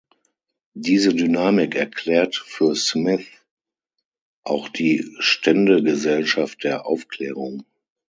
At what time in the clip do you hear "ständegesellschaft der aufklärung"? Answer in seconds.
5.19-7.65